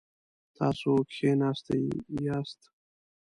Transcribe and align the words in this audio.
تاسو 0.57 0.91
کښیناستی 1.09 1.81
یاست؟ 2.25 2.61